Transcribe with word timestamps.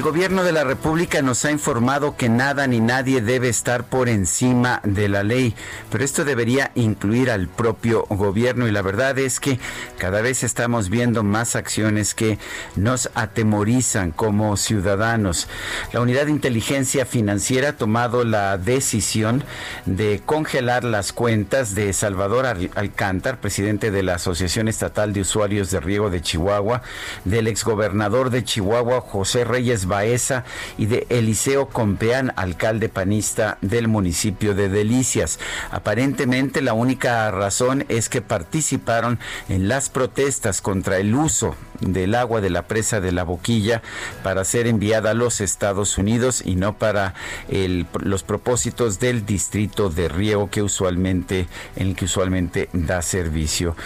El 0.00 0.04
gobierno 0.04 0.44
de 0.44 0.52
la 0.52 0.64
República 0.64 1.20
nos 1.20 1.44
ha 1.44 1.50
informado 1.50 2.16
que 2.16 2.30
nada 2.30 2.66
ni 2.66 2.80
nadie 2.80 3.20
debe 3.20 3.50
estar 3.50 3.84
por 3.84 4.08
encima 4.08 4.80
de 4.82 5.10
la 5.10 5.22
ley, 5.22 5.54
pero 5.90 6.02
esto 6.02 6.24
debería 6.24 6.70
incluir 6.74 7.30
al 7.30 7.48
propio 7.48 8.06
gobierno 8.08 8.66
y 8.66 8.70
la 8.70 8.80
verdad 8.80 9.18
es 9.18 9.40
que 9.40 9.60
cada 9.98 10.22
vez 10.22 10.42
estamos 10.42 10.88
viendo 10.88 11.22
más 11.22 11.54
acciones 11.54 12.14
que 12.14 12.38
nos 12.76 13.10
atemorizan 13.14 14.10
como 14.10 14.56
ciudadanos. 14.56 15.48
La 15.92 16.00
Unidad 16.00 16.24
de 16.24 16.30
Inteligencia 16.30 17.04
Financiera 17.04 17.68
ha 17.68 17.76
tomado 17.76 18.24
la 18.24 18.56
decisión 18.56 19.44
de 19.84 20.22
congelar 20.24 20.82
las 20.82 21.12
cuentas 21.12 21.74
de 21.74 21.92
Salvador 21.92 22.46
Alcántar, 22.74 23.38
presidente 23.38 23.90
de 23.90 24.02
la 24.02 24.14
Asociación 24.14 24.66
Estatal 24.66 25.12
de 25.12 25.20
Usuarios 25.20 25.70
de 25.70 25.78
Riego 25.78 26.08
de 26.08 26.22
Chihuahua, 26.22 26.80
del 27.26 27.48
exgobernador 27.48 28.30
de 28.30 28.44
Chihuahua, 28.44 29.02
José 29.02 29.44
Reyes 29.44 29.89
Baeza 29.90 30.44
y 30.78 30.86
de 30.86 31.06
Eliseo 31.10 31.68
Compeán, 31.68 32.32
alcalde 32.36 32.88
panista 32.88 33.58
del 33.60 33.88
municipio 33.88 34.54
de 34.54 34.70
Delicias. 34.70 35.38
Aparentemente 35.70 36.62
la 36.62 36.72
única 36.72 37.30
razón 37.30 37.84
es 37.90 38.08
que 38.08 38.22
participaron 38.22 39.18
en 39.50 39.68
las 39.68 39.90
protestas 39.90 40.62
contra 40.62 40.96
el 40.96 41.14
uso 41.14 41.54
del 41.80 42.14
agua 42.14 42.40
de 42.40 42.50
la 42.50 42.62
presa 42.62 43.00
de 43.00 43.12
la 43.12 43.24
boquilla 43.24 43.82
para 44.22 44.44
ser 44.44 44.66
enviada 44.66 45.10
a 45.10 45.14
los 45.14 45.40
Estados 45.40 45.98
Unidos 45.98 46.42
y 46.44 46.56
no 46.56 46.76
para 46.76 47.14
los 47.48 48.22
propósitos 48.22 49.00
del 49.00 49.26
distrito 49.26 49.90
de 49.90 50.08
riego 50.08 50.50
que 50.50 50.62
usualmente 50.62 51.48
en 51.76 51.88
el 51.88 51.96
que 51.96 52.04
usualmente 52.04 52.68
da 52.72 53.02
servicio. 53.02 53.76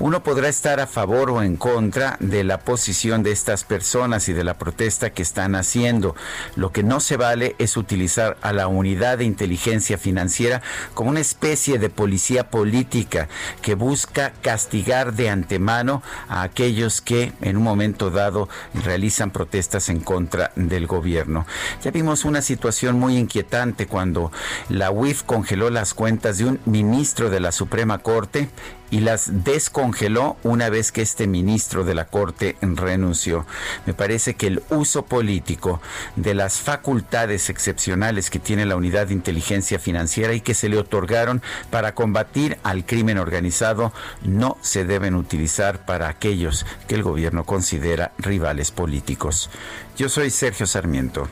Uno 0.00 0.22
podrá 0.22 0.48
estar 0.48 0.80
a 0.80 0.86
favor 0.86 1.30
o 1.30 1.42
en 1.42 1.56
contra 1.56 2.16
de 2.20 2.44
la 2.44 2.58
posición 2.58 3.22
de 3.22 3.32
estas 3.32 3.64
personas 3.64 4.28
y 4.28 4.32
de 4.32 4.44
la 4.44 4.54
protesta 4.54 5.10
que 5.10 5.22
están 5.22 5.53
haciendo. 5.56 6.14
Lo 6.56 6.72
que 6.72 6.82
no 6.82 7.00
se 7.00 7.16
vale 7.16 7.56
es 7.58 7.76
utilizar 7.76 8.36
a 8.42 8.52
la 8.52 8.68
unidad 8.68 9.18
de 9.18 9.24
inteligencia 9.24 9.98
financiera 9.98 10.62
como 10.94 11.10
una 11.10 11.20
especie 11.20 11.78
de 11.78 11.90
policía 11.90 12.50
política 12.50 13.28
que 13.62 13.74
busca 13.74 14.32
castigar 14.42 15.14
de 15.14 15.30
antemano 15.30 16.02
a 16.28 16.42
aquellos 16.42 17.00
que 17.00 17.32
en 17.40 17.56
un 17.56 17.62
momento 17.62 18.10
dado 18.10 18.48
realizan 18.74 19.30
protestas 19.30 19.88
en 19.88 20.00
contra 20.00 20.52
del 20.56 20.86
gobierno. 20.86 21.46
Ya 21.82 21.90
vimos 21.90 22.24
una 22.24 22.42
situación 22.42 22.98
muy 22.98 23.16
inquietante 23.16 23.86
cuando 23.86 24.32
la 24.68 24.90
UIF 24.90 25.22
congeló 25.22 25.70
las 25.70 25.94
cuentas 25.94 26.38
de 26.38 26.46
un 26.46 26.60
ministro 26.64 27.30
de 27.30 27.40
la 27.40 27.52
Suprema 27.52 27.98
Corte 27.98 28.48
y 28.94 29.00
las 29.00 29.42
descongeló 29.42 30.36
una 30.44 30.68
vez 30.68 30.92
que 30.92 31.02
este 31.02 31.26
ministro 31.26 31.82
de 31.82 31.96
la 31.96 32.04
Corte 32.04 32.54
renunció. 32.62 33.44
Me 33.86 33.92
parece 33.92 34.34
que 34.34 34.46
el 34.46 34.62
uso 34.70 35.04
político 35.04 35.82
de 36.14 36.32
las 36.32 36.60
facultades 36.60 37.50
excepcionales 37.50 38.30
que 38.30 38.38
tiene 38.38 38.66
la 38.66 38.76
unidad 38.76 39.08
de 39.08 39.14
inteligencia 39.14 39.80
financiera 39.80 40.32
y 40.32 40.42
que 40.42 40.54
se 40.54 40.68
le 40.68 40.78
otorgaron 40.78 41.42
para 41.70 41.96
combatir 41.96 42.56
al 42.62 42.86
crimen 42.86 43.18
organizado 43.18 43.92
no 44.22 44.58
se 44.60 44.84
deben 44.84 45.16
utilizar 45.16 45.84
para 45.84 46.06
aquellos 46.06 46.64
que 46.86 46.94
el 46.94 47.02
gobierno 47.02 47.42
considera 47.42 48.12
rivales 48.18 48.70
políticos. 48.70 49.50
Yo 49.96 50.08
soy 50.08 50.30
Sergio 50.30 50.68
Sarmiento 50.68 51.28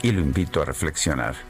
y 0.00 0.12
lo 0.12 0.22
invito 0.22 0.62
a 0.62 0.64
reflexionar. 0.64 1.49